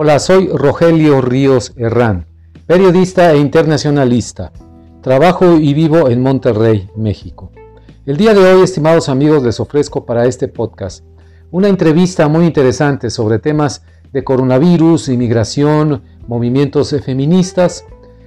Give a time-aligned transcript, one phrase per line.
[0.00, 2.26] Hola, soy Rogelio Ríos Herrán,
[2.68, 4.52] periodista e internacionalista.
[5.02, 7.50] Trabajo y vivo en Monterrey, México.
[8.06, 11.04] El día de hoy, estimados amigos, les ofrezco para este podcast
[11.50, 13.82] una entrevista muy interesante sobre temas
[14.12, 17.84] de coronavirus, inmigración, movimientos feministas,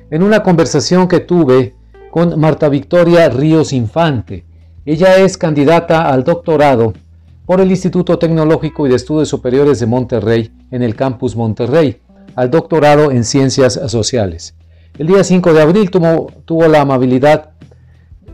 [0.10, 1.74] en una conversación que tuve
[2.12, 4.44] con Marta Victoria Ríos Infante.
[4.86, 6.92] Ella es candidata al doctorado
[7.46, 12.02] por el Instituto Tecnológico y de Estudios Superiores de Monterrey en el campus Monterrey,
[12.36, 14.56] al doctorado en Ciencias Sociales.
[14.98, 17.52] El día 5 de abril tuvo, la amabilidad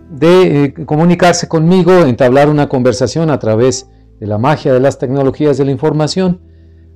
[0.09, 5.58] de eh, comunicarse conmigo, entablar una conversación a través de la magia de las tecnologías
[5.58, 6.42] de la información,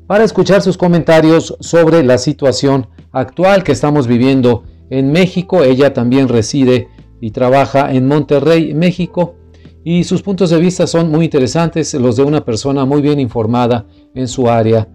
[0.08, 5.64] para escuchar sus comentarios sobre la situación actual que estamos viviendo en México.
[5.64, 6.90] Ella también reside
[7.22, 9.36] y trabaja en Monterrey, México,
[9.84, 13.88] y sus puntos de vista son muy interesantes, los de una persona muy bien informada
[14.14, 14.88] en su área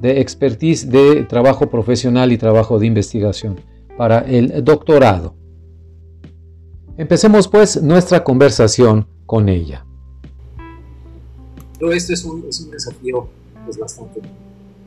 [0.00, 3.60] de expertise de trabajo profesional y trabajo de investigación
[3.98, 5.34] para el doctorado.
[6.96, 9.84] Empecemos pues nuestra conversación con ella.
[11.78, 13.28] Pero este es un, es un desafío
[13.64, 14.20] pues, bastante.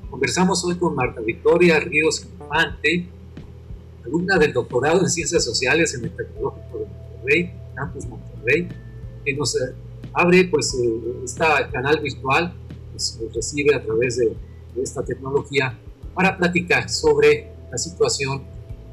[0.10, 3.08] Conversamos hoy con Marta Victoria Ríos Infante,
[4.06, 8.68] alumna del doctorado en Ciencias Sociales en el Tecnológico de Monterrey, Campus Monterrey,
[9.24, 9.74] que nos eh,
[10.14, 10.76] abre pues
[11.24, 12.54] este canal virtual,
[12.92, 14.36] pues, nos recibe a través de,
[14.82, 15.78] esta tecnología
[16.16, 18.42] para platicar sobre la situación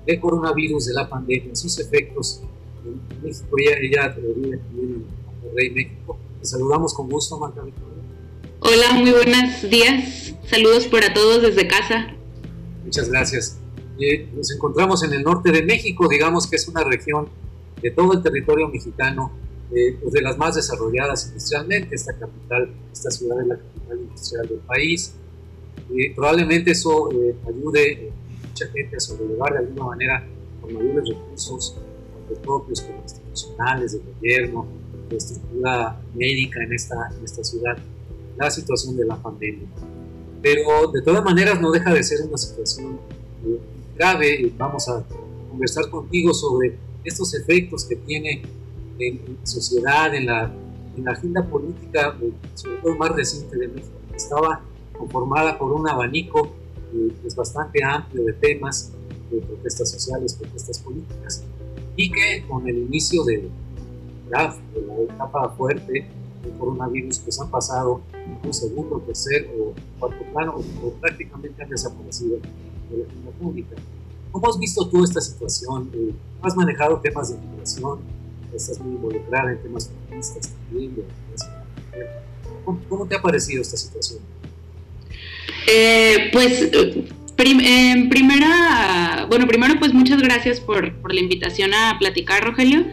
[0.07, 2.43] del coronavirus, de la pandemia, sus efectos
[2.85, 3.57] en México.
[3.59, 6.19] Ella, ella vive en Monterrey, México.
[6.39, 7.91] Te saludamos con gusto, Marta Victoria.
[8.61, 10.35] Hola, muy buenos días.
[10.51, 12.15] Saludos para todos desde casa.
[12.85, 13.59] Muchas gracias.
[13.99, 17.29] Eh, nos encontramos en el norte de México, digamos que es una región
[17.81, 19.33] de todo el territorio mexicano
[19.75, 21.95] eh, pues de las más desarrolladas industrialmente.
[21.95, 25.15] Esta capital, esta ciudad es la capital industrial del país.
[25.89, 30.27] y probablemente eso eh, ayude a mucha gente a sobrellevar de alguna manera
[30.61, 31.77] con mayores recursos,
[32.29, 34.67] tanto propios como institucionales, de gobierno,
[35.09, 37.77] de estructura médica en esta, en esta ciudad,
[38.37, 39.69] la situación de la pandemia.
[40.43, 42.99] Pero de todas maneras no deja de ser una situación
[43.45, 43.59] eh,
[43.97, 44.53] grave.
[44.57, 45.05] Vamos a
[45.49, 48.43] conversar contigo sobre estos efectos que tiene
[49.01, 50.53] en, sociedad, en la,
[50.97, 52.17] en la agenda política,
[52.55, 54.61] sobre todo más reciente de México, estaba
[54.97, 56.53] conformada por un abanico
[56.93, 58.93] eh, pues bastante amplio de temas,
[59.31, 61.45] de protestas sociales, protestas políticas,
[61.97, 64.55] y que con el inicio de, de la
[65.03, 66.07] etapa fuerte
[66.43, 68.01] del coronavirus, pues han pasado
[68.43, 72.39] un segundo, tercer o cuarto plano, o, prácticamente han desaparecido
[72.91, 73.77] de la agenda pública.
[74.33, 75.91] ¿Cómo has visto tú esta situación?
[75.93, 76.13] Eh,
[76.43, 77.99] ¿Has manejado temas de migración?
[78.55, 80.95] Estás muy involucrada en temas feministas también.
[82.89, 84.21] ¿Cómo, te ha parecido esta situación?
[85.67, 86.71] Eh, pues
[87.43, 92.85] en primera, bueno, primero pues muchas gracias por, por, la invitación a platicar, Rogelio.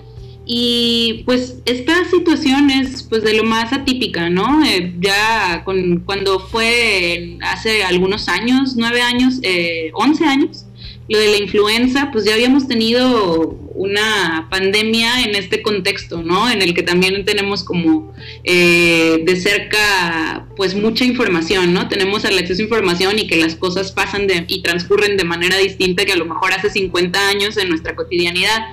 [0.49, 4.63] Y pues esta situación es pues de lo más atípica, ¿no?
[4.65, 10.66] Eh, ya con, cuando fue hace algunos años, nueve años, eh, once años,
[11.09, 16.49] lo de la influenza, pues ya habíamos tenido una pandemia en este contexto, ¿no?
[16.49, 18.13] En el que también tenemos como
[18.43, 21.87] eh, de cerca, pues mucha información, ¿no?
[21.87, 26.05] Tenemos el acceso a información y que las cosas pasan y transcurren de manera distinta
[26.05, 28.65] que a lo mejor hace 50 años en nuestra cotidianidad.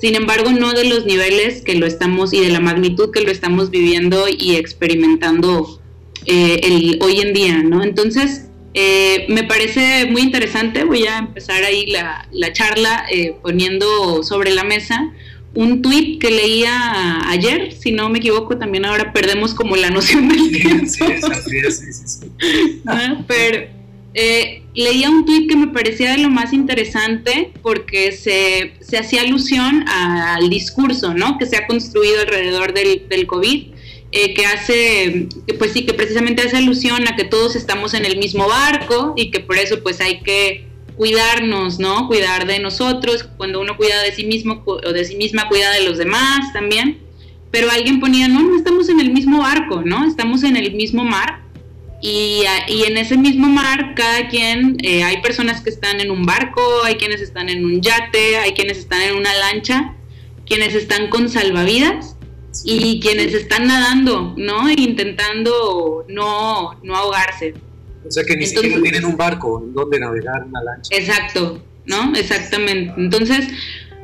[0.00, 3.30] Sin embargo, no de los niveles que lo estamos y de la magnitud que lo
[3.30, 5.80] estamos viviendo y experimentando
[6.26, 7.82] eh, el, hoy en día, ¿no?
[7.82, 8.47] Entonces,
[8.80, 14.62] eh, me parece muy interesante, voy a empezar ahí la, charla eh, poniendo sobre la
[14.62, 15.12] mesa
[15.56, 20.28] un tuit que leía ayer, si no me equivoco, también ahora perdemos como la noción
[20.28, 20.86] del tiempo.
[20.86, 21.04] Sí,
[21.72, 22.26] sí, sí,
[23.26, 23.66] Pero
[24.14, 29.22] eh, leía un tuit que me parecía de lo más interesante porque se, se hacía
[29.22, 31.36] alusión al discurso ¿no?
[31.36, 33.77] que se ha construido alrededor del, del COVID
[34.10, 35.28] eh, que hace,
[35.58, 39.30] pues sí, que precisamente hace alusión a que todos estamos en el mismo barco y
[39.30, 40.66] que por eso pues hay que
[40.96, 42.08] cuidarnos, ¿no?
[42.08, 45.84] Cuidar de nosotros, cuando uno cuida de sí mismo o de sí misma, cuida de
[45.84, 46.98] los demás también.
[47.50, 50.06] Pero alguien ponía, no, no estamos en el mismo barco, ¿no?
[50.06, 51.42] Estamos en el mismo mar
[52.00, 56.24] y, y en ese mismo mar cada quien, eh, hay personas que están en un
[56.24, 59.94] barco, hay quienes están en un yate, hay quienes están en una lancha,
[60.46, 62.17] quienes están con salvavidas
[62.64, 64.70] y quienes están nadando, ¿no?
[64.70, 67.54] Intentando no, no ahogarse.
[68.06, 70.96] O sea que ni siquiera tienen un barco en donde navegar una lancha.
[70.96, 72.14] Exacto, ¿no?
[72.14, 72.94] Exactamente.
[72.96, 73.48] Entonces,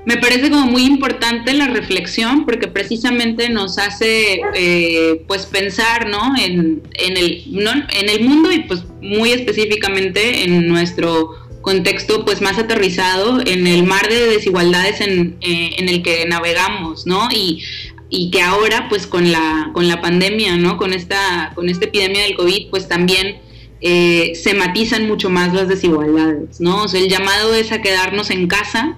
[0.04, 6.34] me parece como muy importante la reflexión porque precisamente nos hace eh, pues pensar ¿no?
[6.38, 11.30] En, el, en el mundo y pues muy específicamente en nuestro
[11.62, 17.06] contexto pues más aterrizado en el mar de desigualdades en, eh, en el que navegamos,
[17.06, 17.28] ¿no?
[17.32, 17.62] Y,
[18.10, 20.76] y, que ahora pues con la, con la pandemia, ¿no?
[20.76, 23.38] Con esta, con esta epidemia del COVID pues también
[23.80, 26.84] eh, se matizan mucho más las desigualdades, ¿no?
[26.84, 28.96] O sea, el llamado es a quedarnos en casa,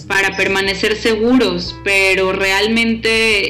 [0.00, 3.08] para permanecer seguros, pero realmente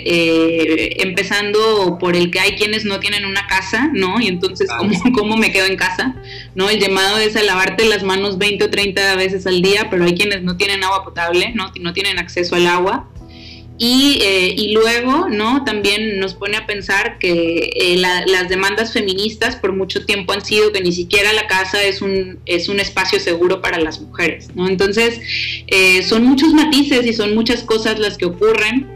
[0.09, 4.21] eh, empezando por el que hay quienes no tienen una casa, ¿no?
[4.21, 6.17] Y entonces, ¿cómo, ¿cómo, me quedo en casa?
[6.55, 6.69] ¿No?
[6.69, 10.15] El llamado es a lavarte las manos 20 o 30 veces al día, pero hay
[10.15, 11.73] quienes no tienen agua potable, ¿no?
[11.81, 13.09] No tienen acceso al agua.
[13.85, 15.65] Y, eh, y, luego, ¿no?
[15.65, 20.71] También nos pone a pensar que eh, las demandas feministas por mucho tiempo han sido
[20.71, 24.69] que ni siquiera la casa es un, es un espacio seguro para las mujeres, ¿no?
[24.69, 25.21] Entonces,
[25.67, 28.89] eh, son muchos matices y son muchas cosas las que ocurren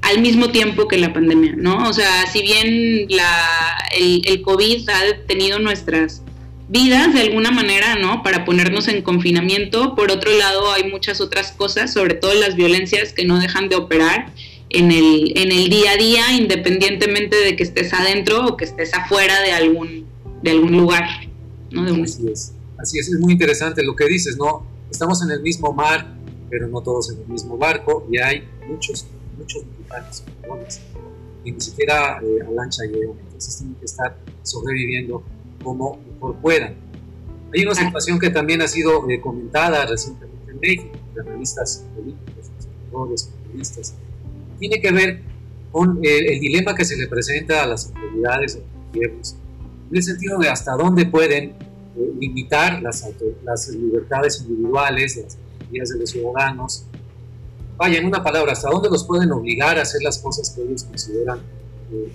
[0.00, 1.86] al mismo tiempo que la pandemia, ¿no?
[1.86, 6.22] O sea, si bien la, el, el COVID ha detenido nuestras
[6.70, 8.22] vidas de alguna manera, ¿no?
[8.22, 9.96] Para ponernos en confinamiento.
[9.96, 13.76] Por otro lado, hay muchas otras cosas, sobre todo las violencias que no dejan de
[13.76, 14.32] operar
[14.70, 18.94] en el, en el día a día, independientemente de que estés adentro o que estés
[18.94, 20.06] afuera de algún,
[20.42, 21.08] de algún lugar.
[21.72, 21.82] ¿no?
[22.04, 24.64] Así es, así es, es muy interesante lo que dices, ¿no?
[24.90, 26.14] Estamos en el mismo mar,
[26.48, 29.06] pero no todos en el mismo barco y hay muchos,
[29.36, 30.22] muchos mexicanos,
[31.44, 35.24] y ni siquiera eh, a lancha llegan, entonces tienen que estar sobreviviendo
[35.62, 36.74] como mejor puedan.
[37.52, 42.50] Hay una situación que también ha sido eh, comentada recientemente en México, de analistas políticos,
[42.58, 43.94] escritores, periodistas.
[44.58, 45.22] Tiene que ver
[45.72, 49.36] con eh, el dilema que se le presenta a las autoridades de los gobiernos,
[49.90, 51.56] en el sentido de hasta dónde pueden eh,
[52.20, 53.08] limitar las,
[53.44, 55.36] las, libertades individuales, las
[55.70, 56.84] libertades de los ciudadanos.
[57.76, 60.84] Vaya, en una palabra, hasta dónde los pueden obligar a hacer las cosas que ellos
[60.84, 61.40] consideran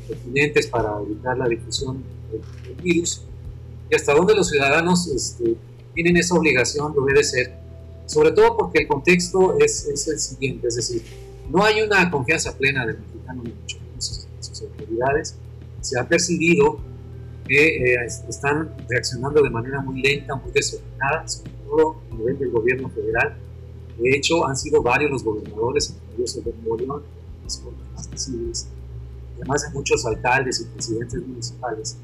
[0.08, 2.02] pertinentes para evitar la difusión
[2.32, 3.26] del virus
[3.90, 5.56] y hasta dónde los ciudadanos este,
[5.94, 7.54] tienen esa obligación de obedecer,
[8.06, 11.04] sobre todo porque el contexto es, es, el siguiente, es decir,
[11.50, 15.36] no hay una confianza plena del mexicano en sus, sus autoridades,
[15.82, 16.80] se ha percibido
[17.48, 22.50] que eh, están reaccionando de manera muy lenta, muy desordenada, sobre todo a nivel del
[22.50, 23.38] gobierno federal.
[24.00, 27.04] De hecho, han sido varios los gobernadores, incluidos el de Nuevo
[28.12, 28.68] visibles,
[29.36, 31.98] además de muchos alcaldes y presidentes municipales,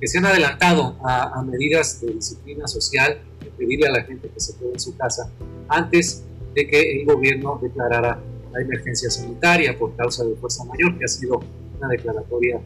[0.00, 4.40] que se han adelantado a, medidas de disciplina social, de pedirle a la gente que
[4.40, 5.30] se quede en su casa
[5.68, 6.24] antes
[6.54, 8.20] de que el gobierno declarara
[8.52, 11.40] la emergencia sanitaria por causa de fuerza mayor, que ha sido
[11.78, 12.60] una declaratoria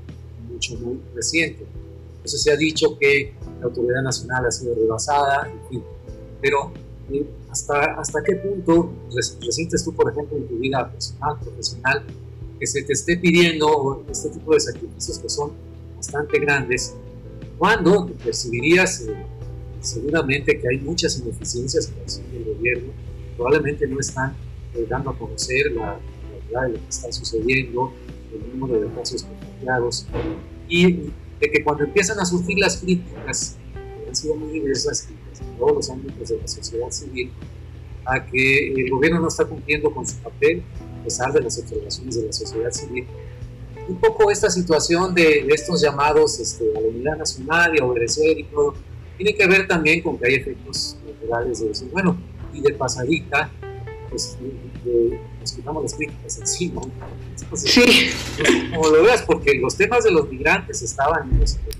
[0.50, 1.64] mucho, muy reciente.
[2.16, 5.84] Entonces se ha dicho que la autoridad nacional ha sido rebasada, en fin.
[6.40, 6.72] Pero
[7.10, 12.04] eh, ¿hasta, ¿hasta qué punto resientes tú, por ejemplo, en tu vida personal, profesional,
[12.58, 15.52] que se te esté pidiendo este tipo de sacrificios que son
[15.96, 16.94] bastante grandes
[17.58, 19.14] cuando percibirías eh,
[19.80, 21.92] seguramente que hay muchas ineficiencias
[22.30, 22.92] en el gobierno,
[23.36, 24.34] probablemente no están
[24.74, 25.98] eh, dando a conocer la,
[26.50, 27.92] realidad de lo que está sucediendo,
[28.32, 30.06] el número de casos contagiados,
[30.68, 30.92] y
[31.40, 35.74] de que cuando empiezan a surgir las críticas, que han sido muy diversas en todos
[35.74, 37.30] los ámbitos de la sociedad civil,
[38.04, 40.62] a que el gobierno no está cumpliendo con su papel,
[41.00, 43.06] a pesar de las observaciones de la sociedad civil,
[43.88, 48.38] un poco esta situación de, estos llamados este, a la unidad nacional y a obedecer
[48.38, 48.74] y todo,
[49.16, 51.86] tiene que ver también con que hay efectos naturales de eso.
[51.90, 52.16] Bueno,
[52.52, 53.50] y de pasadita,
[54.10, 54.36] pues
[55.42, 56.82] escuchamos las críticas encima.
[57.54, 58.10] sí.
[58.74, 61.70] como lo veas, porque los temas de los migrantes estaban este,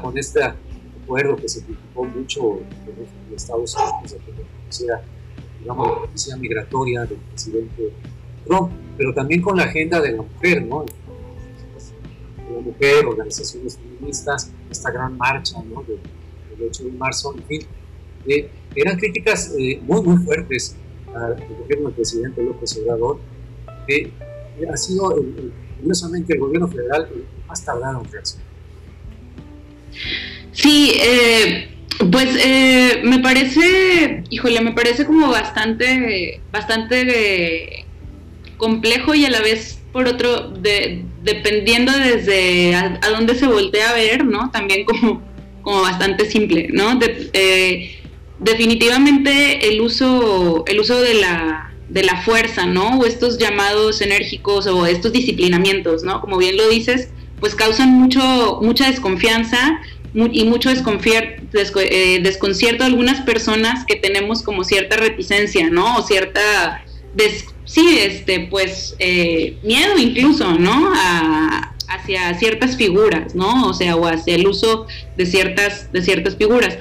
[0.00, 5.04] con este acuerdo que se criticó mucho en Estados Unidos, de que
[5.60, 7.92] digamos, la policía migratoria del presidente
[8.96, 10.84] Pero también con la agenda de la mujer, ¿no?
[12.54, 15.82] la mujer, organizaciones feministas, esta gran marcha ¿no?
[15.82, 15.98] del,
[16.68, 17.66] 8 de marzo, en fin,
[18.26, 20.76] eh, eran críticas eh, muy, muy fuertes
[21.12, 23.18] al gobierno del presidente López Obrador,
[23.86, 24.12] que
[24.72, 25.16] ha sido,
[25.80, 27.08] curiosamente, el gobierno federal
[27.48, 28.46] más tardado en reaccionar.
[30.52, 31.68] Sí, eh,
[32.10, 32.28] pues
[33.04, 37.83] me parece, híjole, me parece como bastante, bastante
[38.56, 43.94] complejo y a la vez por otro, de, dependiendo desde a, dónde se voltea a
[43.94, 44.50] ver, ¿no?
[44.50, 45.22] También como,
[45.62, 46.98] como bastante simple, ¿no?
[47.32, 48.00] Eh,
[48.40, 52.98] definitivamente el uso, el uso de la, de la fuerza, ¿no?
[52.98, 56.20] O estos llamados enérgicos o estos disciplinamientos, ¿no?
[56.20, 59.80] Como bien lo dices, pues causan mucho, mucha desconfianza
[60.14, 65.98] y mucho eh, desconcierto de algunas personas que tenemos como cierta reticencia, ¿no?
[65.98, 66.84] O cierta,
[67.64, 70.92] sí, este, pues, eh, miedo incluso, ¿no?
[71.88, 73.68] hacia ciertas figuras, ¿no?
[73.68, 76.78] O sea, o hacia el uso de ciertas, de ciertas figuras.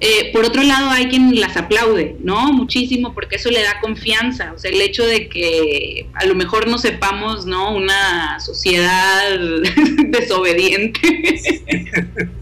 [0.00, 2.52] Eh, por otro lado, hay quien las aplaude, ¿no?
[2.52, 4.52] Muchísimo, porque eso le da confianza.
[4.54, 7.74] O sea, el hecho de que a lo mejor no sepamos, ¿no?
[7.74, 9.38] Una sociedad
[10.08, 11.00] desobediente.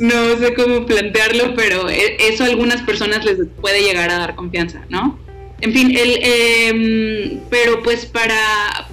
[0.00, 4.34] No sé cómo plantearlo, pero e, eso a algunas personas les puede llegar a dar
[4.34, 5.18] confianza, ¿no?
[5.60, 8.36] En fin, el, em, pero pues para,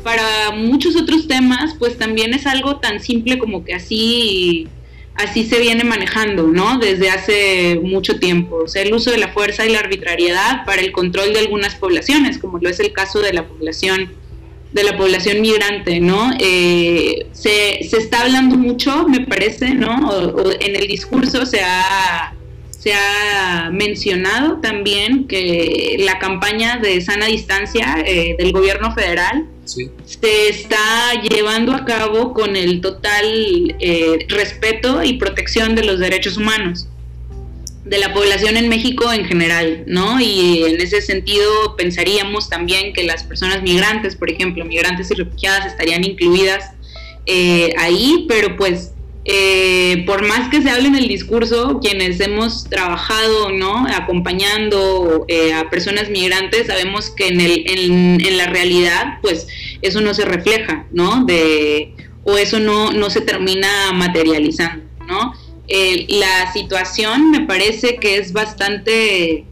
[0.04, 4.68] para muchos otros temas, pues también es algo tan simple como que así
[5.16, 6.78] así se viene manejando, ¿no?
[6.78, 8.58] Desde hace mucho tiempo.
[8.66, 11.76] O sea, el uso de la fuerza y la arbitrariedad para el control de algunas
[11.76, 14.12] poblaciones, como lo es el caso de la población
[14.74, 16.34] de la población migrante, ¿no?
[16.38, 20.12] Eh, se, está hablando mucho, me parece, ¿no?
[20.60, 22.35] en el discurso se ha,
[22.86, 30.50] se ha mencionado también que la campaña de sana distancia eh, del gobierno federal se
[30.50, 36.88] está llevando a cabo con el total eh, respeto y protección de los derechos humanos
[37.86, 40.22] de la población en México en general, ¿no?
[40.22, 45.66] Y en ese sentido pensaríamos también que las personas migrantes, por ejemplo, migrantes y refugiadas
[45.66, 46.70] estarían incluidas
[47.26, 48.92] eh, ahí, pero pues
[49.26, 53.88] eh, por más que se hable en el discurso, quienes hemos trabajado, ¿no?
[53.88, 59.48] Acompañando eh, a personas migrantes, sabemos que en, el, en, la realidad, pues
[59.82, 61.26] eso no se refleja, ¿no?
[61.26, 65.34] De, o eso no, no se termina materializando, ¿no?
[65.68, 69.46] la situación me parece que es bastante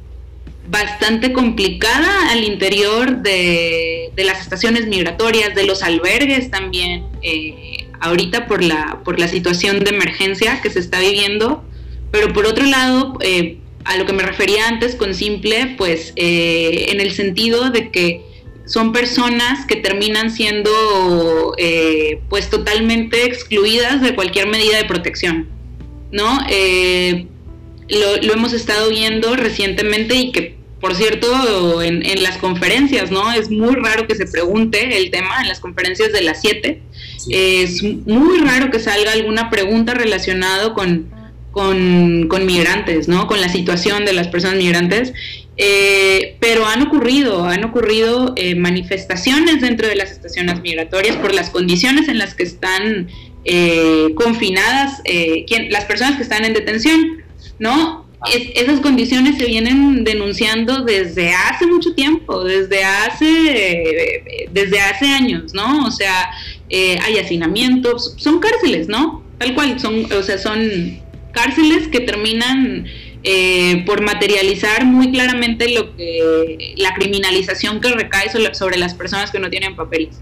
[0.67, 7.05] bastante complicada al interior de, de las estaciones migratorias, de los albergues también.
[7.21, 7.72] Eh,
[8.03, 11.63] ahorita por la, por la situación de emergencia que se está viviendo,
[12.11, 16.87] pero por otro lado, eh, a lo que me refería antes con simple, pues eh,
[16.89, 18.21] en el sentido de que
[18.65, 25.47] son personas que terminan siendo eh, pues totalmente excluidas de cualquier medida de protección,
[26.11, 26.39] ¿no?
[27.89, 33.31] Lo, lo, hemos estado viendo recientemente y que por cierto, en, las conferencias, ¿no?
[33.31, 36.81] Es muy raro que se pregunte el tema en las conferencias de las 7.
[37.29, 41.09] Es muy raro que salga alguna pregunta relacionada con,
[41.53, 43.27] con, migrantes, ¿no?
[43.27, 45.13] Con la situación de las personas migrantes.
[45.55, 51.51] Eh, pero han ocurrido, han ocurrido eh, manifestaciones dentro de las estaciones migratorias por las
[51.51, 53.07] condiciones en las que están
[53.45, 55.03] eh, confinadas
[55.69, 57.23] las personas que están en detención,
[57.59, 58.03] ¿no?
[58.55, 65.85] esas condiciones se vienen denunciando desde hace mucho tiempo, desde hace, desde hace años, ¿no?
[65.85, 66.29] O sea,
[66.75, 69.23] eh, hay hacinamientos, son cárceles, ¿no?
[69.37, 70.99] Tal cual, son, o sea, son
[71.31, 72.87] cárceles que terminan
[73.23, 79.37] eh, por materializar muy claramente lo que la criminalización que recae sobre las personas que
[79.37, 80.15] no tienen papeles,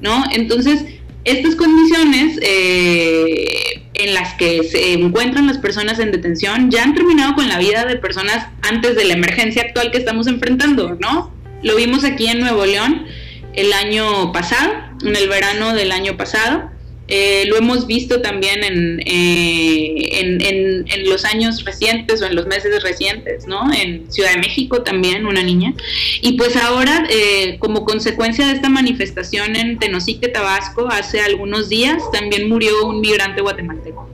[0.00, 0.24] ¿no?
[0.32, 0.86] Entonces,
[1.24, 7.36] estas condiciones eh, en las que se encuentran las personas en detención ya han terminado
[7.36, 11.32] con la vida de personas antes de la emergencia actual que estamos enfrentando, ¿no?
[11.62, 13.06] Lo vimos aquí en Nuevo León
[13.54, 14.72] el año pasado,
[15.04, 16.70] en el verano del año pasado,
[17.14, 18.62] eh, lo hemos visto también
[19.04, 23.70] eh, en, en, los años recientes o en los meses recientes, ¿no?
[23.70, 25.74] En Ciudad de México también, una niña.
[26.22, 32.02] Y pues ahora, eh, como consecuencia de esta manifestación en Tenosique, Tabasco, hace algunos días,
[32.12, 34.08] también murió un migrante guatemalteco,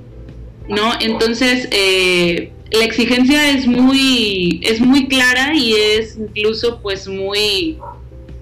[0.68, 0.92] ¿no?
[0.98, 7.78] Entonces, la exigencia es muy, es muy clara y es incluso pues muy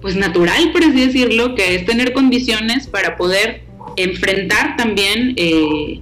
[0.01, 3.61] pues natural, por así decirlo, que es tener condiciones para poder
[3.95, 6.01] enfrentar también eh,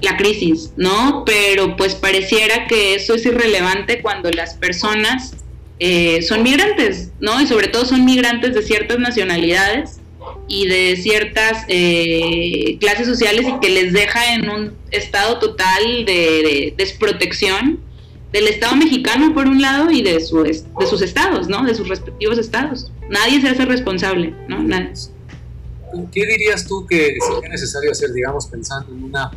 [0.00, 1.24] la crisis, ¿no?
[1.24, 5.36] Pero pues pareciera que eso es irrelevante cuando las personas
[5.78, 7.40] eh, son migrantes, ¿no?
[7.40, 10.00] Y sobre todo son migrantes de ciertas nacionalidades
[10.48, 16.74] y de ciertas eh, clases sociales y que les deja en un estado total de,
[16.76, 17.80] desprotección
[18.32, 21.64] del Estado mexicano por un lado y de, su, de sus estados, ¿no?
[21.64, 22.90] De sus respectivos estados.
[23.10, 24.62] Nadie se hace responsable, ¿no?
[24.62, 24.92] Nadie.
[26.10, 29.30] ¿qué dirías tú que sería necesario hacer, digamos, pensando en una,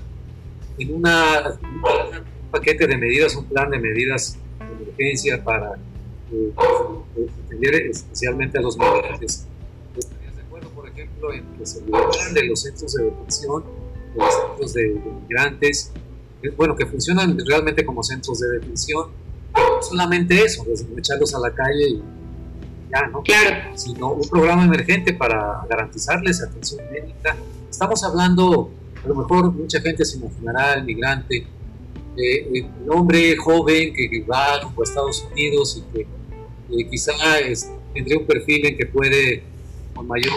[0.78, 5.74] en una, un paquete de medidas, un plan de medidas de emergencia para
[6.32, 6.54] eh,
[7.46, 9.46] atender especialmente a los migrantes?
[9.98, 13.64] ¿Estarías de acuerdo, por ejemplo, en que se de los centros de detención,
[14.14, 15.92] de los centros de, migrantes,
[16.52, 19.08] bueno, que funcionan realmente como centros de detención?
[19.54, 20.66] No solamente eso,
[20.98, 22.02] echarlos a la calle y
[22.90, 23.24] Claro.
[23.75, 27.36] Sino un programa emergente para garantizarles atención médica.
[27.70, 28.72] Estamos hablando,
[29.04, 31.46] a lo mejor mucha gente se imaginará el migrante
[32.18, 37.12] eh, el hombre joven que va a Estados Unidos y que eh, quizá
[37.94, 39.44] tendría un perfil en que puede
[39.94, 40.32] con mayor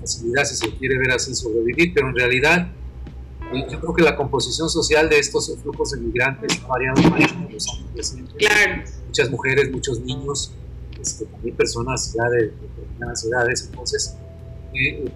[0.00, 2.68] facilidad, si se quiere ver así, sobrevivir, pero en realidad
[3.52, 7.52] yo creo que la composición social de estos flujos de migrantes ha variado mucho en
[7.52, 8.34] los años recientes.
[8.36, 8.82] Claro.
[9.06, 10.52] Muchas mujeres, muchos niños,
[11.00, 13.68] este, también personas ya de determinadas edades.
[13.70, 14.16] Entonces,
[14.74, 15.10] eh,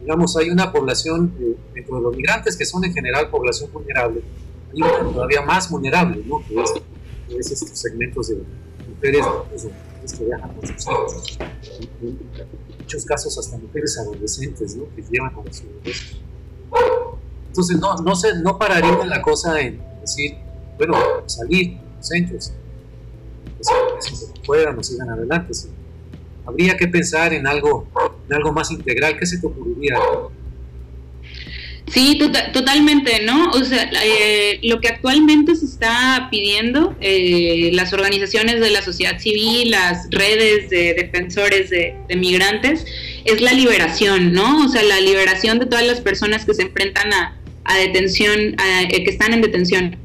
[0.00, 4.22] digamos, hay una población eh, dentro de los migrantes que son en general población vulnerable,
[4.72, 6.44] una todavía más vulnerable, ¿no?
[6.46, 6.60] Que
[7.38, 8.42] es, estos segmentos de
[8.88, 9.24] mujeres,
[10.16, 11.38] que viajan con sus hijos.
[12.00, 12.18] En,
[12.78, 14.84] muchos casos hasta mujeres adolescentes, ¿no?
[14.94, 16.16] Que llevan a los bebés
[17.56, 20.36] entonces no, no, se, no pararía la cosa en decir,
[20.76, 20.94] bueno,
[21.24, 22.52] salir los centros,
[23.56, 25.52] que se puedan o sigan adelante.
[26.44, 27.88] Habría que pensar en algo,
[28.28, 29.16] en algo más integral.
[29.18, 29.96] ¿Qué se te ocurriría?
[31.86, 33.50] Sí, tota-, totalmente, ¿no?
[33.52, 39.18] O sea, eh, lo que actualmente se está pidiendo, eh, las organizaciones de la sociedad
[39.18, 42.84] civil, las redes de defensores de, de, migrantes,
[43.24, 44.66] es la liberación, ¿no?
[44.66, 47.36] O sea, la liberación de todas las personas que se enfrentan a,
[47.66, 49.96] a detención, eh, que están en detención.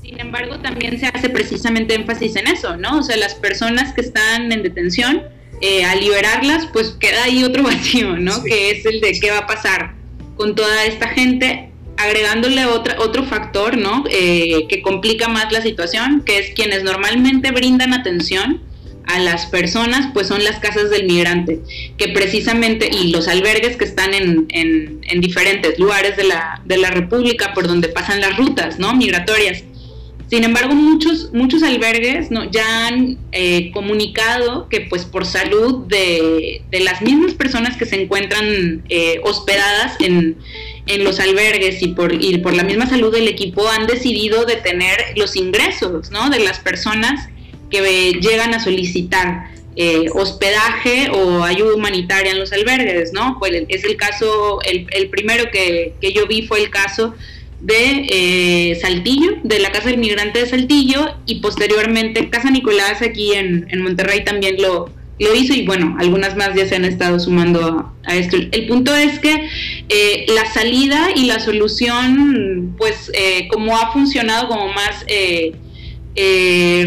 [0.00, 2.98] Sin embargo, también se hace precisamente énfasis en eso, ¿no?
[2.98, 5.22] O sea, las personas que están en detención,
[5.60, 8.42] eh, al liberarlas, pues queda ahí otro vacío, ¿no?
[8.44, 9.94] Que es el de qué va a pasar
[10.36, 14.04] con toda esta gente, agregándole otra, otro factor, ¿no?
[14.10, 18.65] Eh, que complica más la situación, que es quienes normalmente brindan atención
[19.06, 21.60] a las personas, pues son las casas del migrante,
[21.96, 26.90] que precisamente, y los albergues que están en, en, diferentes lugares de la, de la,
[26.90, 28.94] República por donde pasan las rutas ¿no?
[28.94, 29.62] migratorias.
[30.28, 32.50] Sin embargo, muchos, muchos albergues ¿no?
[32.50, 38.02] ya han eh, comunicado que pues por salud de, de, las mismas personas que se
[38.02, 40.36] encuentran eh, hospedadas en,
[40.86, 44.96] en los albergues y por, y por la misma salud del equipo han decidido detener
[45.14, 46.28] los ingresos ¿no?
[46.28, 47.28] de las personas
[47.70, 53.36] que llegan a solicitar eh, hospedaje o ayuda humanitaria en los albergues, ¿no?
[53.38, 57.14] Pues es el caso, el, primero que, yo vi fue el caso
[57.60, 63.34] de eh, Saltillo, de la Casa del Migrante de Saltillo, y posteriormente Casa Nicolás aquí
[63.34, 67.92] en, Monterrey también lo, lo hizo y bueno, algunas más ya se han estado sumando
[68.04, 68.38] a, esto.
[68.38, 69.46] El punto es que
[69.90, 73.12] eh, la salida y la solución, pues
[73.52, 75.52] como ha funcionado como más eh,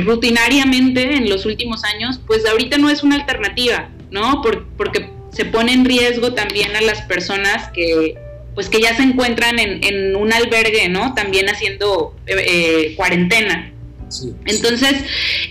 [0.04, 4.42] rutinariamente en los últimos años, pues ahorita no es una alternativa, ¿no?
[4.42, 8.16] porque se pone en riesgo también a las personas que
[8.56, 11.14] pues que ya se encuentran en, un albergue, ¿no?
[11.14, 13.72] También haciendo eh, eh, cuarentena.
[14.46, 14.96] Entonces,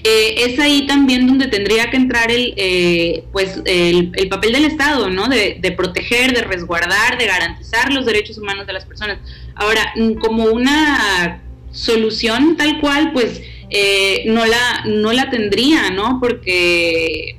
[0.05, 5.29] es ahí también donde tendría que entrar el, pues, el, papel del Estado, ¿no?
[5.29, 9.21] De, de, proteger, de resguardar, de garantizar los derechos humanos de las personas.
[9.55, 16.19] Ahora, como una solución tal cual, pues eh, no, la, no la tendría, ¿no?
[16.21, 17.39] Porque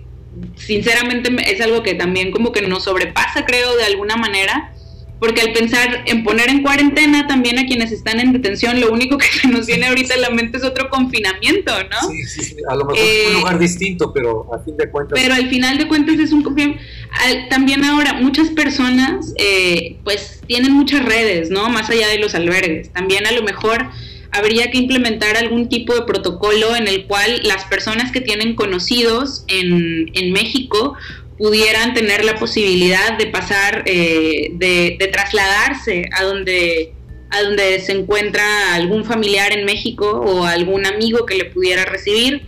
[0.55, 4.73] sinceramente es algo que también como que nos sobrepasa, creo, de alguna manera.
[5.19, 9.17] Porque al pensar en poner en cuarentena también a quienes están en detención, lo único
[9.17, 12.09] que se nos viene ahorita a la mente es otro confinamiento, ¿no?
[12.09, 12.55] Sí, sí, sí.
[12.69, 15.19] a lo mejor es un eh, lugar distinto, pero a fin de cuentas.
[15.21, 16.81] Pero al final de cuentas es un confinamiento.
[17.49, 21.67] También ahora, muchas personas, eh, pues, tienen muchas redes, ¿no?
[21.67, 22.93] Más allá de los albergues.
[22.93, 23.89] También a lo mejor
[24.31, 29.43] habría que implementar algún tipo de protocolo en el cual las personas que tienen conocidos
[29.47, 30.95] en, en México
[31.39, 36.93] pudieran tener la posibilidad de pasar, eh, de, trasladarse a donde,
[37.31, 42.47] a donde se encuentra algún familiar en México o algún amigo que le pudiera recibir.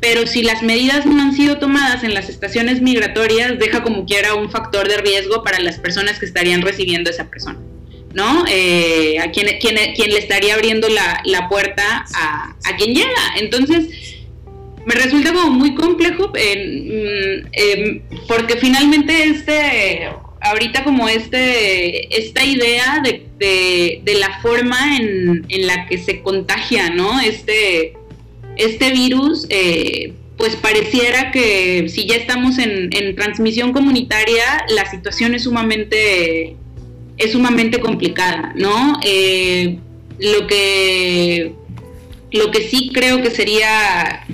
[0.00, 4.34] Pero si las medidas no han sido tomadas en las estaciones migratorias, deja como quiera
[4.34, 7.58] un factor de riesgo para las personas que estarían recibiendo a esa persona.
[8.14, 8.44] ¿No?
[8.48, 13.34] Eh, a quien, le estaría abriendo la, la puerta a, a, quien llega.
[13.38, 14.16] Entonces,
[14.84, 20.08] me resulta como muy complejo eh, eh, porque finalmente este,
[20.40, 26.90] ahorita como este, esta idea de, de, la forma en, en, la que se contagia,
[26.90, 27.20] ¿no?
[27.20, 27.94] Este,
[28.56, 29.46] este virus,
[30.36, 36.56] pues pareciera que si ya estamos en, en transmisión comunitaria, la situación es sumamente
[37.20, 38.98] es sumamente complicada, ¿no?
[39.04, 39.78] Eh,
[40.18, 41.52] lo, que,
[42.32, 44.26] lo que sí creo que sería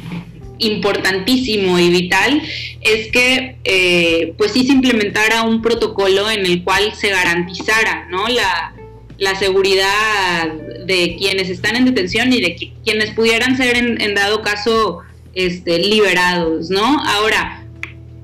[0.59, 2.41] importantísimo y vital
[2.81, 8.27] es que eh, pues sí se implementara un protocolo en el cual se garantizara ¿no?
[8.29, 8.73] la,
[9.39, 10.53] seguridad
[10.87, 15.01] de quienes están en detención y de quienes pudieran ser en, dado caso
[15.35, 17.03] este, liberados, ¿no?
[17.05, 17.67] Ahora,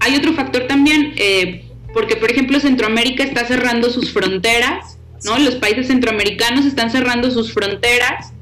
[0.01, 5.39] hay otro factor también, eh, porque por ejemplo Centroamérica está cerrando sus fronteras, ¿no?
[5.39, 8.33] Los países centroamericanos están cerrando sus fronteras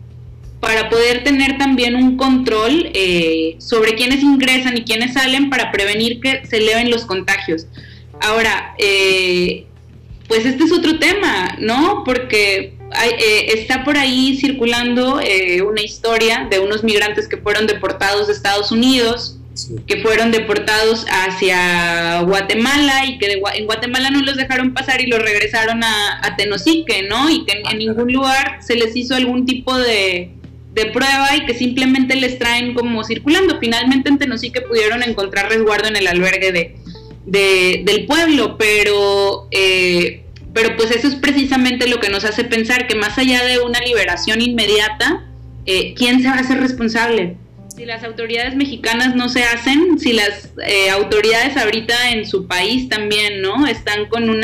[0.61, 6.21] para poder tener también un control eh, sobre quiénes ingresan y quiénes salen para prevenir
[6.21, 7.67] que se eleven los contagios.
[8.21, 9.65] Ahora, eh,
[10.29, 12.05] pues este es otro tema, ¿no?
[12.05, 12.75] Porque
[13.19, 15.21] eh, está por ahí circulando
[15.67, 19.40] una historia de unos migrantes que fueron deportados de Estados Unidos,
[19.87, 25.21] que fueron deportados hacia Guatemala y que en Guatemala no los dejaron pasar y los
[25.21, 27.31] regresaron a, a Tenosique, ¿no?
[27.31, 30.31] Y que en, ah, ningún lugar se les hizo algún tipo de,
[30.75, 33.59] de prueba y que simplemente les traen como circulando.
[33.59, 40.77] Finalmente en Tenosique pudieron encontrar resguardo en el albergue de, del pueblo, pero, eh, pero
[40.77, 44.41] pues eso es precisamente lo que nos hace pensar que más allá de una liberación
[44.41, 45.27] inmediata,
[45.67, 47.37] eh, ¿quién se va a hacer responsable?
[47.81, 52.91] Si las autoridades mexicanas no se hacen, si las eh, autoridades ahorita en su país
[52.91, 53.67] también, ¿no?
[53.67, 54.43] Están con un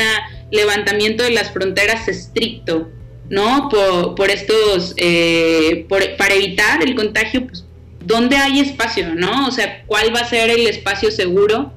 [0.49, 2.89] levantamiento de las fronteras estricto,
[3.29, 3.69] ¿no?
[3.69, 5.85] Por, estos, eh,
[6.17, 7.63] para evitar el contagio, pues,
[8.03, 9.47] ¿dónde hay espacio, no?
[9.47, 11.71] O sea, ¿cuál va a ser el espacio seguro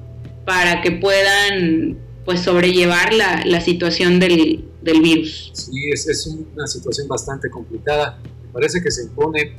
[0.45, 1.95] para que puedan,
[2.25, 5.51] pues, sobrellevar la, situación del, del, virus?
[5.53, 8.17] Sí, es, es, una situación bastante complicada.
[8.47, 9.53] Me parece que se impone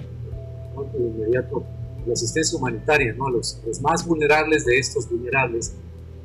[0.95, 1.65] de inmediato
[2.07, 3.31] la asistencia humanitaria, ¿no?
[3.31, 5.73] Los, los más vulnerables de estos vulnerables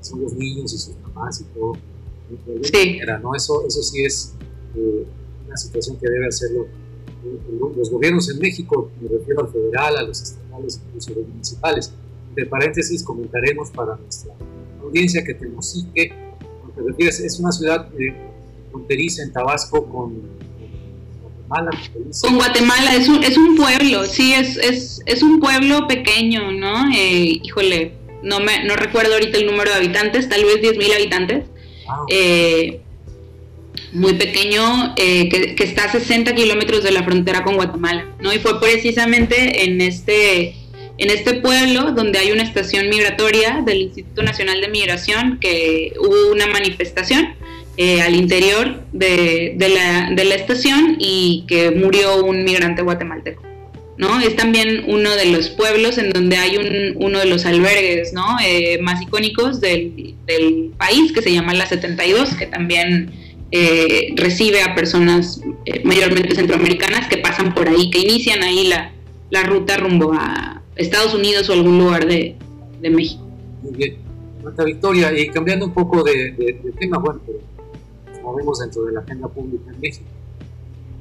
[0.02, 1.74] son los niños y sus mamás y todo.
[2.64, 3.00] Sí.
[3.22, 3.36] ¿no?
[3.36, 4.34] Eso, eso sí es...
[4.76, 5.06] Eh,
[5.48, 6.68] una situación que debe hacerlo
[7.76, 11.92] los gobiernos en México, me refiero al federal, a los estatales, incluso los municipales.
[12.36, 14.34] De paréntesis, comentaremos para nuestra
[14.82, 16.14] audiencia que Tenosique,
[16.76, 18.16] te refieres, es una ciudad eh,
[18.70, 20.22] fronteriza en Tabasco con
[21.48, 21.72] Guatemala.
[22.22, 26.92] Con Guatemala, es un, es un pueblo, sí, es, es, es un pueblo pequeño, ¿no?
[26.94, 31.46] Eh, híjole, no, me, no recuerdo ahorita el número de habitantes, tal vez 10.000 habitantes.
[31.90, 32.82] Ah, eh,
[33.94, 38.34] muy pequeño eh, que, está a 60 kilómetros de la frontera con Guatemala, ¿no?
[38.34, 40.56] Y fue precisamente en este,
[40.98, 46.32] en este pueblo donde hay una estación migratoria del Instituto Nacional de Migración que hubo
[46.32, 47.36] una manifestación
[47.78, 53.44] eh, al interior de, la, de, la, estación y que murió un migrante guatemalteco.
[53.98, 54.20] ¿no?
[54.20, 58.38] Es también uno de los pueblos en donde hay un, uno de los albergues ¿no?
[58.44, 60.16] Eh, más icónicos del,
[60.78, 63.12] país, que se llama La 72, que también
[63.52, 69.44] eh, recibe a personas eh, mayormente centroamericanas que pasan por ahí, que inician ahí la,
[69.44, 72.36] ruta rumbo a Estados Unidos o algún lugar de,
[72.82, 73.26] de México.
[73.64, 73.98] Muy bien.
[74.44, 77.22] Marta Victoria, y cambiando un poco de, de, tema, bueno,
[78.28, 80.06] movemos dentro de la agenda pública en México.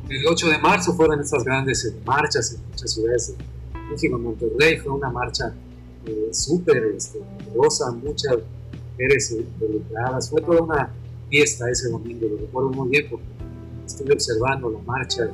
[0.09, 4.79] El 8 de marzo fueron estas grandes eh, marchas en muchas ciudades de México, Monterrey,
[4.79, 5.55] fue una marcha
[6.31, 8.37] súper este, poderosa, muchas
[8.93, 10.93] mujeres involucradas, fue toda una
[11.29, 13.25] fiesta ese domingo, lo recuerdo muy bien porque
[13.85, 15.29] estuve observando la marcha,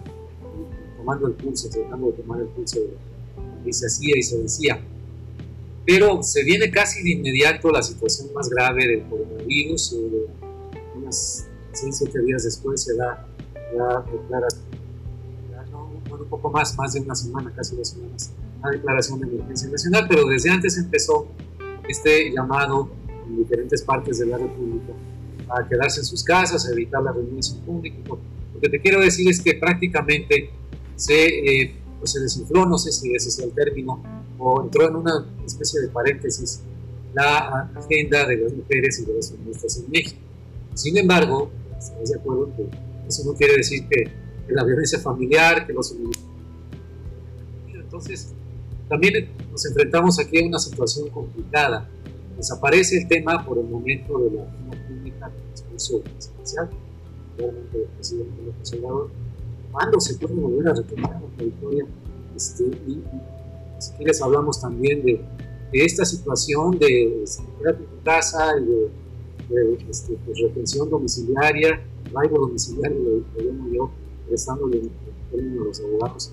[0.96, 4.38] tomando el pulso, tratando de tomar el pulso de lo que se hacía y se
[4.38, 4.80] decía.
[5.84, 10.26] Pero se viene casi de inmediato la situación más grave del coronavirus, eh,
[10.96, 13.26] unas 6 7 días después se da
[13.74, 14.64] la declaración,
[16.10, 18.30] un poco más, más de una semana, casi dos semanas,
[18.62, 21.26] la declaración de emergencia nacional, pero desde antes empezó
[21.88, 22.90] este llamado
[23.26, 24.92] en diferentes partes de la República
[25.48, 28.18] a quedarse en sus casas, a evitar las reuniones en público.
[28.54, 30.50] Lo que te quiero decir es que prácticamente
[30.96, 34.02] se, eh, pues se desinfló, no sé si ese es el término,
[34.38, 36.60] o entró en una especie de paréntesis
[37.14, 40.20] la agenda de las mujeres y de las feministas en México.
[40.74, 41.50] Sin embargo,
[41.90, 42.66] de acuerdo que
[43.08, 45.96] eso no quiere decir que, la violencia familiar, que los
[47.72, 48.34] entonces
[48.88, 51.88] también nos enfrentamos aquí a una situación complicada.
[52.36, 54.30] Desaparece el tema por el momento de
[55.18, 56.70] la discurso presidencial,
[57.38, 59.10] realmente el presidente López Obrador,
[59.70, 61.86] cuándo se puede volver a retomar la territoria
[62.36, 63.02] este, y,
[63.78, 65.20] si quieres hablamos también de,
[65.72, 68.90] de esta situación de en tu casa y de, de
[69.88, 72.98] este, pues, retención domiciliaria, arraigo domiciliario,
[73.34, 73.90] lo, llamo yo,
[74.28, 74.90] prestándole el
[75.30, 76.32] término a los abogados,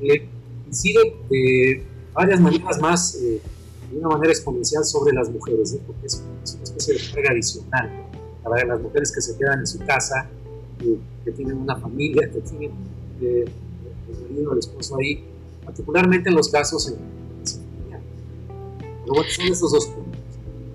[0.00, 0.28] eh,
[0.66, 3.40] incide de varias maneras más, eh,
[3.90, 5.80] de una manera exponencial sobre las mujeres, ¿eh?
[5.86, 8.06] porque es, es, una especie de carga adicional
[8.42, 10.28] para las mujeres que se quedan en su casa,
[11.24, 12.70] que tienen una familia, que tienen
[13.20, 13.44] eh,
[14.08, 15.24] el marido, el esposo ahí,
[15.64, 16.96] particularmente en los casos en
[19.02, 20.05] Pero bueno, son estos dos puntos.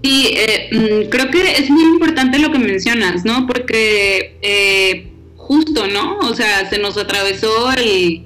[0.04, 3.46] Sí, eh, mm, creo que es muy importante lo que mencionas, ¿no?
[3.46, 6.18] Porque eh, justo, ¿no?
[6.20, 8.24] O sea, se nos atravesó el,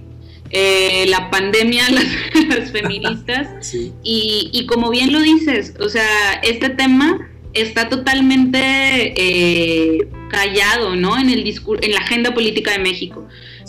[0.51, 2.05] eh, la pandemia, las,
[2.47, 8.59] las feministas, y, y, como bien lo dices, o sea, este tema está totalmente
[9.17, 11.17] eh, callado, ¿no?
[11.17, 11.45] En el
[11.81, 13.27] en la agenda política de México.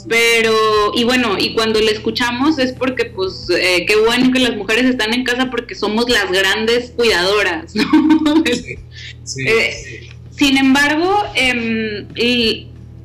[0.09, 4.57] Pero, y bueno, y cuando le escuchamos es porque, pues, eh, qué bueno que las
[4.57, 8.45] mujeres están en casa porque somos las grandes cuidadoras, ¿no?
[8.47, 12.07] Eh, sin embargo, em,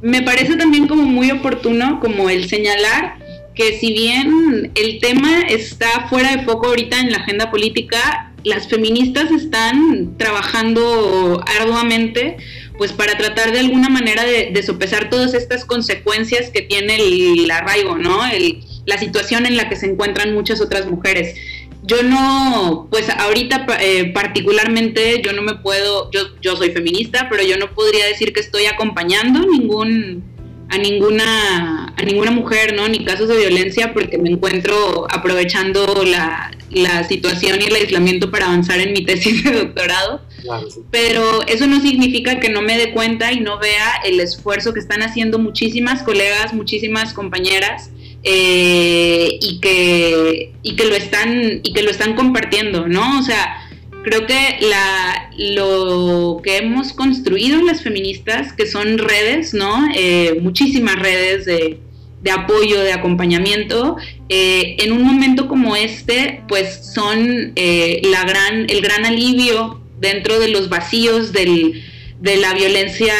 [0.02, 3.16] me parece también como muy oportuno como el señalar
[3.56, 8.68] que si bien el tema está fuera de foco ahorita en la agenda política, las
[8.68, 12.38] feministas están trabajando arduamente
[12.82, 17.96] pues para tratar de alguna manera de, sopesar todas estas consecuencias que tiene el, arraigo,
[17.96, 18.22] ¿no?
[18.88, 21.36] la situación en la que se encuentran muchas otras mujeres.
[21.84, 27.44] Yo no, pues ahorita eh, particularmente yo no me puedo, yo, yo soy feminista, pero
[27.44, 30.24] yo no podría decir que estoy acompañando ningún
[30.70, 32.88] a ninguna a ninguna mujer, ¿no?
[32.88, 38.80] Ni casos de violencia porque me encuentro aprovechando la situación y el aislamiento para avanzar
[38.80, 40.22] en mi tesis de doctorado.
[40.90, 44.80] Pero eso no significa que no me dé cuenta y no vea el esfuerzo que
[44.80, 47.90] están haciendo muchísimas colegas, muchísimas compañeras
[48.24, 53.20] eh, y, que, y, que lo están, y que lo están compartiendo, ¿no?
[53.20, 53.58] O sea,
[54.04, 54.60] creo que
[55.38, 59.88] lo que hemos construido las feministas, que son redes, ¿no?
[59.96, 61.80] Eh, muchísimas redes de
[62.22, 63.98] de apoyo, de acompañamiento,
[64.30, 70.40] eh, en un momento como este, pues son eh, la gran, el gran alivio dentro
[70.40, 71.82] de los vacíos de
[72.22, 73.14] la violencia,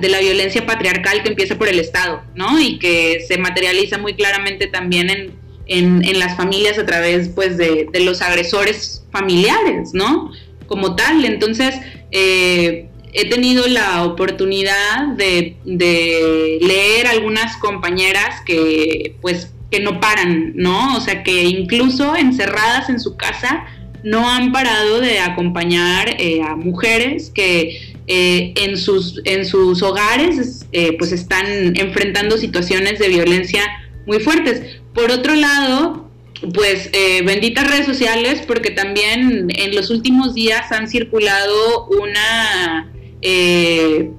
[0.00, 2.60] de la violencia patriarcal que empieza por el Estado, ¿no?
[2.60, 8.00] Y que se materializa muy claramente también en, las familias a través, pues, de, de,
[8.00, 10.32] los agresores familiares, ¿no?
[10.66, 11.24] Como tal.
[11.24, 11.76] Entonces,
[12.10, 20.96] eh, he tenido la oportunidad de, leer algunas compañeras que pues que no paran, ¿no?
[20.96, 23.64] O sea, que incluso encerradas en su casa
[24.04, 30.66] no han parado de acompañar eh, a mujeres que eh, en, sus, en sus hogares
[30.72, 33.62] eh, pues están enfrentando situaciones de violencia
[34.06, 34.78] muy fuertes.
[34.94, 36.10] Por otro lado,
[36.52, 36.90] pues
[37.24, 44.10] benditas redes sociales porque también en los últimos días han circulado una eh,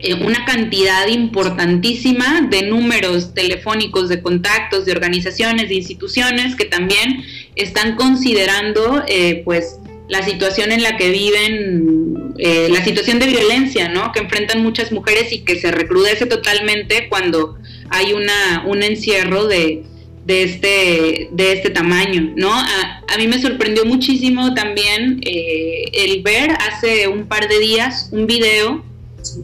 [0.00, 7.24] eh, una cantidad importantísima de números telefónicos, de contactos, de organizaciones, de instituciones que también
[7.62, 12.34] están considerando eh, pues la situación en la que viven,
[12.70, 14.10] la situación de violencia, ¿no?
[14.12, 17.58] Que enfrentan muchas mujeres y que se recrudece totalmente cuando
[17.90, 19.82] hay una, un encierro de,
[20.28, 22.52] de este, de este tamaño, ¿no?
[22.52, 28.26] A, mí me sorprendió muchísimo también eh, el ver hace un par de días un
[28.26, 28.84] video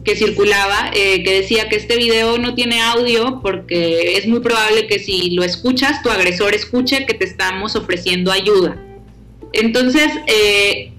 [0.03, 4.87] que circulaba eh, que decía que este video no tiene audio porque es muy probable
[4.87, 8.81] que si lo escuchas, tu agresor escuche que te estamos ofreciendo ayuda.
[9.53, 10.91] Entonces, eh,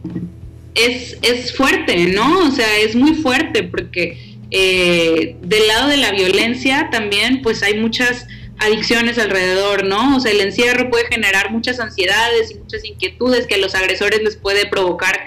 [0.74, 2.48] es, es, fuerte, ¿no?
[2.48, 4.18] O sea, es muy fuerte porque
[4.50, 8.26] del lado de la violencia también pues hay muchas
[8.58, 10.16] adicciones alrededor, ¿no?
[10.16, 14.22] O sea, el encierro puede generar muchas ansiedades y muchas inquietudes que a los agresores
[14.22, 15.18] les puede provocar,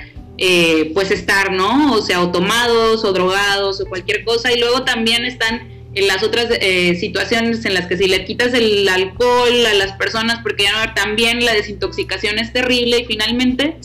[0.41, 1.93] eh, pues estar, ¿no?
[1.93, 4.51] O sea, o tomados o drogados o cualquier cosa.
[4.51, 8.53] Y luego también están en las otras eh, situaciones en las que si le quitas
[8.53, 13.77] el alcohol a las personas, porque ya no, también la desintoxicación es terrible y finalmente,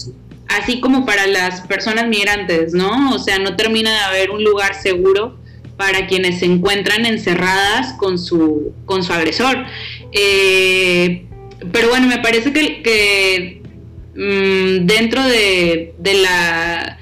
[0.48, 3.14] así como para las personas migrantes, ¿no?
[3.14, 5.38] O sea, no termina de haber un lugar seguro
[5.76, 9.64] para quienes se encuentran encerradas con su, con su agresor.
[10.12, 11.26] Eh,
[11.72, 13.62] pero bueno, me parece que,
[14.14, 16.98] mm, dentro de, la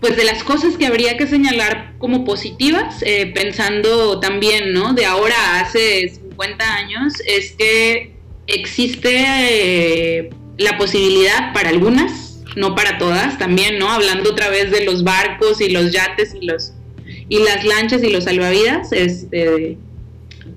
[0.00, 4.92] pues de las cosas que habría que señalar como positivas, eh, pensando también, ¿no?
[4.92, 8.12] De ahora hace 50 años, es que
[8.46, 13.90] existe eh, la posibilidad para algunas, no para todas, también, ¿no?
[13.90, 16.74] Hablando otra vez de los barcos y los yates y los
[17.28, 19.78] y las lanchas y los salvavidas, este,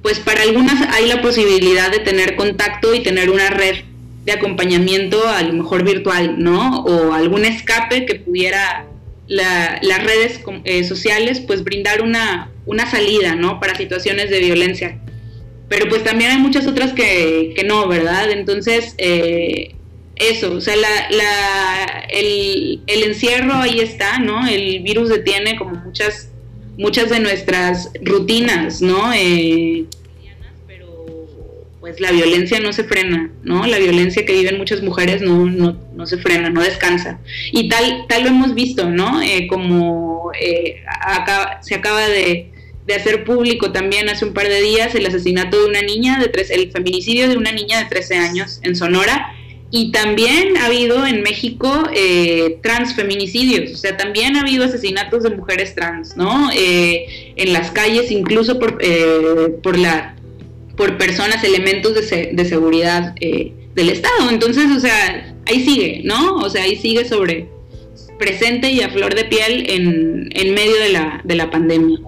[0.02, 3.76] pues para algunas hay la posibilidad de tener contacto y tener una red
[4.28, 6.82] de acompañamiento a lo mejor virtual, ¿no?
[6.84, 8.86] O algún escape que pudiera
[9.28, 13.62] las redes eh, sociales pues brindar una, una salida, ¿no?
[13.62, 15.00] Para situaciones de violencia.
[15.70, 18.30] Pero pues también hay muchas otras que, que no, ¿verdad?
[18.32, 19.76] Entonces, eh,
[20.18, 24.46] eso, o sea, la, la, el, el encierro ahí está, ¿no?
[24.46, 26.30] El virus detiene como muchas
[26.78, 29.12] muchas de nuestras rutinas, ¿no?
[29.14, 29.86] Eh,
[31.88, 33.66] pues la violencia no se frena, ¿no?
[33.66, 37.20] La violencia que viven muchas mujeres no, no, no se frena, no descansa.
[37.54, 39.22] Y tal, tal lo hemos visto, ¿no?
[39.22, 40.84] Eh, como eh,
[41.62, 42.52] se acaba de,
[42.86, 46.28] de, hacer público también hace un par de días el asesinato de una niña de
[46.28, 49.34] tres, el feminicidio de una niña de 13 años en Sonora
[49.70, 55.32] y también ha habido en México eh, transfeminicidios, o sea, también ha habido asesinatos de
[55.32, 56.50] mujeres trans, ¿no?
[56.56, 60.16] Eh, en las calles, incluso por, eh, por, la,
[60.78, 64.30] por personas, elementos de, de seguridad eh, del Estado.
[64.30, 66.38] Entonces, o sea, ahí sigue, ¿no?
[66.38, 67.50] O sea, ahí sigue sobre
[68.20, 72.00] presente y a flor de piel en, en medio de la, de la pandemia.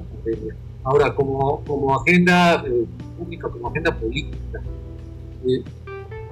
[0.83, 2.85] Ahora, como, como agenda eh,
[3.17, 4.61] pública, como agenda política,
[5.47, 5.63] eh,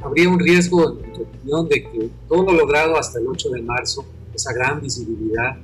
[0.04, 3.62] habría un riesgo, en tu opinión, de que todo lo logrado hasta el 8 de
[3.64, 5.58] marzo, esa gran visibilidad,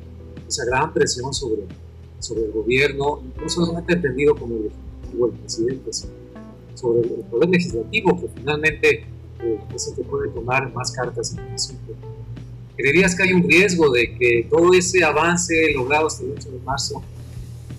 [0.48, 1.62] esa gran presión sobre,
[2.20, 4.72] sobre el gobierno, no solamente entendido como el
[5.14, 6.14] el presidente, sino
[6.76, 9.06] sobre el poder legislativo, que finalmente
[9.42, 11.94] eh, es el que puede tomar más cartas en el asunto.
[12.76, 16.60] ¿Creerías que hay un riesgo de que todo ese avance logrado hasta el 8 de
[16.60, 17.04] marzo,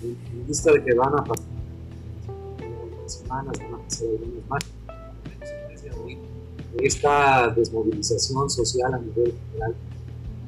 [0.01, 1.45] en, vista de que van a pasar
[3.07, 4.63] semanas, van a pasar algunas más,
[6.81, 9.75] esta desmovilización social a nivel general,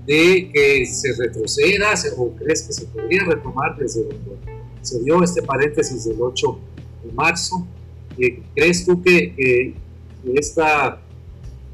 [0.06, 4.38] de que se retroceda o crees que se podría retomar desde donde
[4.82, 6.60] se dio este paréntesis del 8
[7.04, 7.68] de marzo?
[8.56, 9.76] ¿Crees tú que,
[10.36, 11.00] esta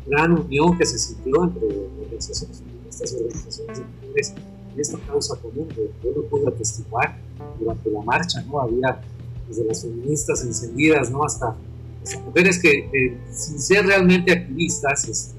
[0.06, 4.34] gran unión que se sintió entre organizaciones y organizaciones
[4.78, 7.18] esta causa común yo lo pude atestiguar
[7.60, 8.60] durante la marcha, ¿no?
[8.60, 9.02] Había
[9.48, 11.24] desde las feministas encendidas, ¿no?
[11.24, 11.56] Hasta,
[12.26, 15.38] mujeres que, sin ser realmente activistas, este,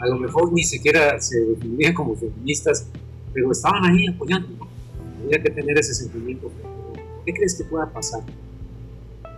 [0.00, 2.86] a lo mejor ni siquiera se definirían como feministas,
[3.32, 4.48] pero estaban ahí apoyando.
[5.24, 6.50] Había que tener ese sentimiento.
[7.24, 8.22] ¿Qué crees que pueda pasar?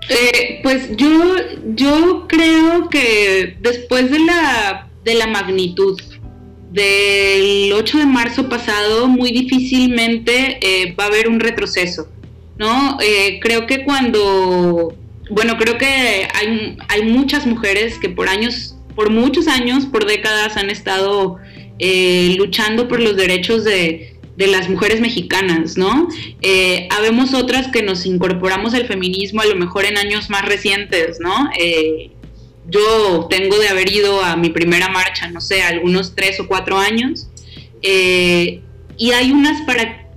[0.09, 1.35] Eh, pues yo,
[1.75, 6.01] yo creo que después de la, de la magnitud
[6.71, 12.09] del 8 de marzo pasado, muy difícilmente eh, va a haber un retroceso,
[12.59, 12.99] ¿no?
[13.01, 14.95] Eh, creo que cuando,
[15.31, 20.57] bueno, creo que hay, hay muchas mujeres que por años, por muchos años, por décadas
[20.57, 21.39] han estado
[22.39, 26.09] luchando por los derechos de, de las mujeres mexicanas, ¿no?
[26.43, 31.19] Eh, habemos otras que nos incorporamos al feminismo a lo mejor en años más recientes,
[31.21, 31.51] ¿no?
[31.59, 32.11] Eh,
[32.69, 36.77] yo tengo de haber ido a mi primera marcha, no sé, algunos tres o cuatro
[36.77, 37.29] años,
[37.83, 38.61] eh,
[38.99, 40.09] y hay unas para,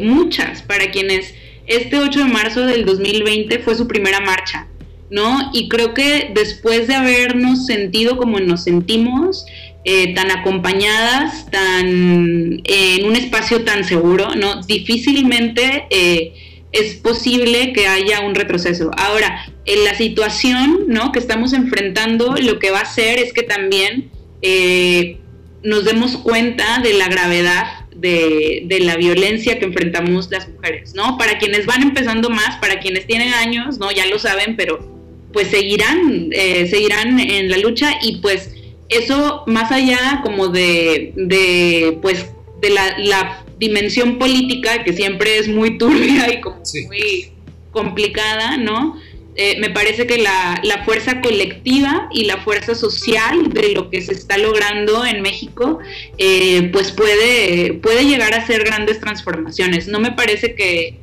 [0.00, 1.34] muchas, para quienes
[1.66, 4.68] este 8 de marzo del 2020 fue su primera marcha,
[5.10, 5.50] ¿no?
[5.52, 9.44] Y creo que después de habernos sentido como nos sentimos,
[9.82, 14.60] eh, tan acompañadas, tan en un espacio tan seguro, ¿no?
[14.60, 16.34] Difícilmente eh,
[16.70, 18.90] es posible que haya un retroceso.
[18.98, 21.12] Ahora, en la situación, ¿no?
[21.12, 24.10] Que estamos enfrentando, lo que va a hacer es que también
[24.42, 25.16] eh,
[25.62, 31.16] nos demos cuenta de la gravedad de, de, la violencia que enfrentamos las mujeres, ¿no?
[31.16, 33.90] Para quienes van empezando más, para quienes tienen años, ¿no?
[33.90, 35.00] Ya lo saben, pero
[35.32, 36.28] pues seguirán,
[36.68, 38.50] seguirán en la lucha y pues
[38.90, 42.26] eso más allá como de, pues,
[42.60, 47.30] de la, dimensión política, que siempre es muy turbia y como muy
[47.72, 48.98] complicada, ¿no?
[49.36, 54.12] Eh, me parece que la, fuerza colectiva y la fuerza social de lo que se
[54.12, 55.78] está logrando en México,
[56.18, 59.88] eh, pues puede, puede llegar a ser grandes transformaciones.
[59.88, 60.98] No me parece que,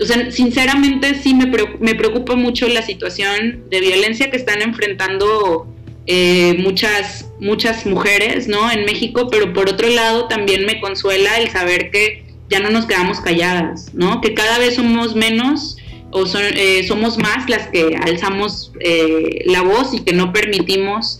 [0.00, 5.66] o sea, sinceramente sí me, me preocupa mucho la situación de violencia que están enfrentando
[6.06, 8.70] eh, muchas, muchas mujeres, ¿no?
[8.70, 12.86] En México, pero por otro lado también me consuela el saber que ya no nos
[12.86, 14.20] quedamos calladas, ¿no?
[14.20, 15.76] Que cada vez somos menos
[16.10, 21.16] o eh, somos más las que alzamos eh, la voz y que no permitimos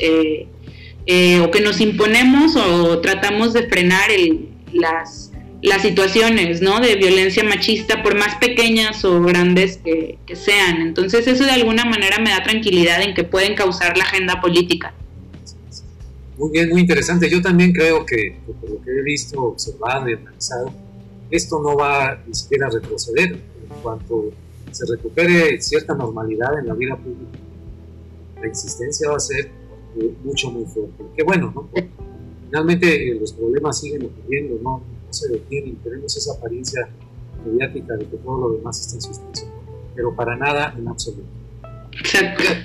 [1.42, 5.29] o que nos imponemos o tratamos de frenar el, las
[5.62, 6.80] las situaciones ¿no?
[6.80, 10.80] de violencia machista, por más pequeñas o grandes que, sean.
[10.80, 14.94] Entonces eso de alguna manera me da tranquilidad en que pueden causar la agenda política.
[16.38, 17.28] Muy bien, muy interesante.
[17.28, 20.72] Yo también creo que, por lo que he visto, observado y analizado,
[21.30, 24.32] esto no va ni siquiera a retroceder en cuanto
[24.70, 27.38] se recupere cierta normalidad en la vida pública.
[28.40, 29.50] La existencia va a ser
[30.24, 31.04] mucho, muy fuerte.
[31.16, 31.68] Qué bueno, ¿no?
[32.46, 34.82] Finalmente eh, los problemas siguen ocurriendo, ¿no?
[35.10, 36.88] Se detienen, tenemos esa apariencia
[37.44, 39.50] mediática de que todo lo demás está en suspensión,
[39.94, 41.28] pero para nada en absoluto.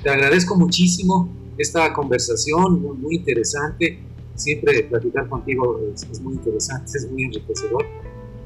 [0.03, 3.99] Te agradezco muchísimo esta conversación, muy, interesante.
[4.36, 7.85] Siempre platicar contigo es, muy interesante, es muy enriquecedor.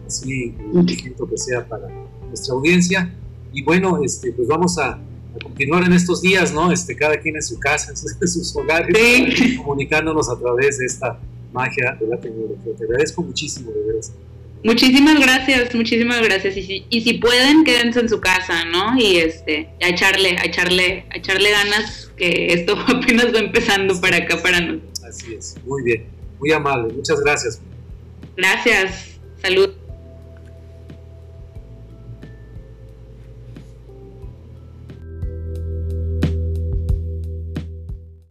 [0.06, 0.56] Así
[0.88, 1.88] siento que sea para
[2.28, 3.14] nuestra audiencia.
[3.52, 5.00] Y bueno, este, pues vamos a,
[5.42, 6.72] continuar en estos días, ¿no?
[6.72, 7.98] Este, cada quien en su casa, en
[8.28, 11.20] sus, hogares, comunicándonos a través de esta
[11.52, 12.74] magia de la tecnología.
[12.78, 14.14] Te agradezco muchísimo, de veras.
[14.64, 16.58] Muchísimas gracias, muchísimas gracias.
[16.58, 18.98] Y si, y si pueden, quédense en su casa, ¿no?
[18.98, 24.18] Y este, a echarle, a echarle, a echarle ganas, que esto apenas va empezando para
[24.18, 25.04] acá, para nosotros.
[25.08, 26.06] Así es, muy bien,
[26.40, 27.62] muy amable, muchas gracias.
[28.36, 29.79] Gracias, salud.